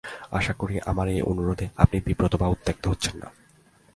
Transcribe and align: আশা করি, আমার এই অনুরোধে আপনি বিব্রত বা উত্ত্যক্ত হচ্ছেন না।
আশা 0.31 0.53
করি, 0.53 0.75
আমার 0.85 1.07
এই 1.09 1.21
অনুরোধে 1.21 1.65
আপনি 1.77 1.97
বিব্রত 2.05 2.33
বা 2.35 2.47
উত্ত্যক্ত 2.47 2.83
হচ্ছেন 2.87 3.15
না। 3.21 3.27